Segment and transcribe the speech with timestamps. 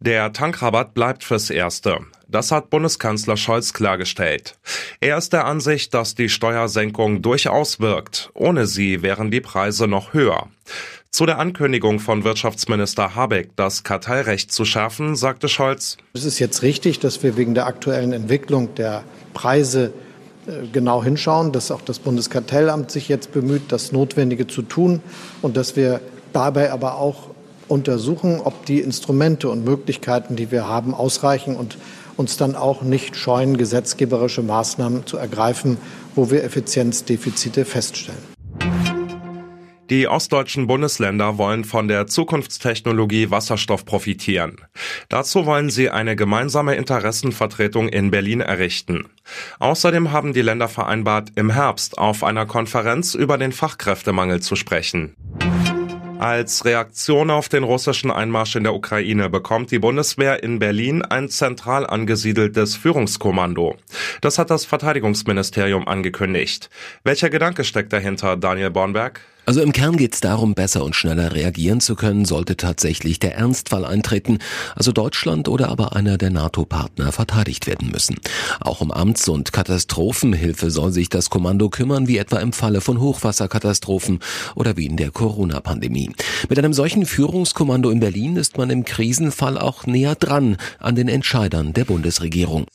[0.00, 2.00] Der Tankrabatt bleibt fürs Erste.
[2.28, 4.58] Das hat Bundeskanzler Scholz klargestellt.
[5.00, 8.30] Er ist der Ansicht, dass die Steuersenkung durchaus wirkt.
[8.34, 10.48] Ohne sie wären die Preise noch höher.
[11.10, 15.96] Zu der Ankündigung von Wirtschaftsminister Habeck, das Kartellrecht zu schärfen, sagte Scholz.
[16.12, 19.02] Es ist jetzt richtig, dass wir wegen der aktuellen Entwicklung der
[19.32, 19.94] Preise
[20.46, 25.00] äh, genau hinschauen, dass auch das Bundeskartellamt sich jetzt bemüht, das Notwendige zu tun
[25.40, 26.02] und dass wir
[26.34, 27.30] dabei aber auch
[27.68, 31.78] untersuchen, ob die Instrumente und Möglichkeiten, die wir haben, ausreichen und
[32.16, 35.76] uns dann auch nicht scheuen, gesetzgeberische Maßnahmen zu ergreifen,
[36.14, 38.36] wo wir Effizienzdefizite feststellen.
[39.88, 44.56] Die ostdeutschen Bundesländer wollen von der Zukunftstechnologie Wasserstoff profitieren.
[45.08, 49.06] Dazu wollen sie eine gemeinsame Interessenvertretung in Berlin errichten.
[49.60, 55.14] Außerdem haben die Länder vereinbart, im Herbst auf einer Konferenz über den Fachkräftemangel zu sprechen.
[56.18, 61.28] Als Reaktion auf den russischen Einmarsch in der Ukraine bekommt die Bundeswehr in Berlin ein
[61.28, 63.76] zentral angesiedeltes Führungskommando.
[64.22, 66.70] Das hat das Verteidigungsministerium angekündigt.
[67.04, 69.20] Welcher Gedanke steckt dahinter, Daniel Bornberg?
[69.46, 73.36] Also im Kern geht es darum, besser und schneller reagieren zu können, sollte tatsächlich der
[73.36, 74.38] Ernstfall eintreten,
[74.74, 78.16] also Deutschland oder aber einer der NATO-Partner verteidigt werden müssen.
[78.60, 83.00] Auch um Amts- und Katastrophenhilfe soll sich das Kommando kümmern, wie etwa im Falle von
[83.00, 84.18] Hochwasserkatastrophen
[84.56, 86.10] oder wie in der Corona-Pandemie.
[86.48, 91.06] Mit einem solchen Führungskommando in Berlin ist man im Krisenfall auch näher dran an den
[91.06, 92.66] Entscheidern der Bundesregierung.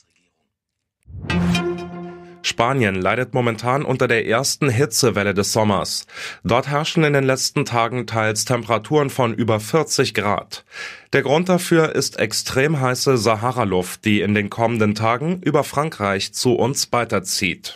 [2.52, 6.06] Spanien leidet momentan unter der ersten Hitzewelle des Sommers.
[6.44, 10.66] Dort herrschen in den letzten Tagen teils Temperaturen von über 40 Grad.
[11.14, 16.56] Der Grund dafür ist extrem heiße Sahara-Luft, die in den kommenden Tagen über Frankreich zu
[16.56, 17.76] uns weiterzieht.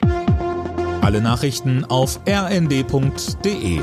[1.02, 3.80] Alle Nachrichten auf rnd.de